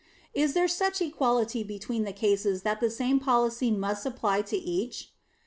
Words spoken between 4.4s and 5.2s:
to each?